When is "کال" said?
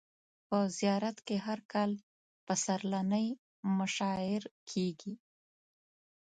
1.71-1.91